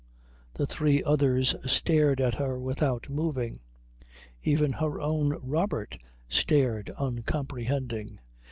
The 0.55 0.65
three 0.65 1.03
others 1.03 1.53
stared 1.71 2.19
at 2.19 2.33
her 2.33 2.59
without 2.59 3.07
moving. 3.07 3.59
Even 4.41 4.71
her 4.73 4.99
own 4.99 5.37
Robert 5.43 5.99
stared 6.27 6.89
uncomprehending. 6.97 8.17